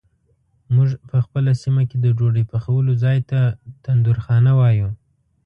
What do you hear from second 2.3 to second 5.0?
پخولو ځای ته تندورخانه وایو.